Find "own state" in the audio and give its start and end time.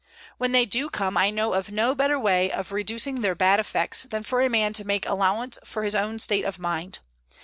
5.93-6.43